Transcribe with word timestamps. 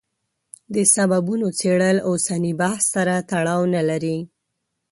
د 0.73 0.75
سببونو 0.93 1.47
څېړل 1.59 1.97
اوسني 2.09 2.53
بحث 2.61 2.83
سره 2.95 3.13
تړاو 3.31 3.61
نه 3.75 3.81
لري. 3.89 4.17